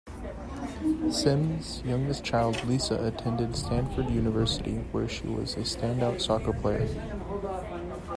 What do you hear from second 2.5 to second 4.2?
Lisa attended Stanford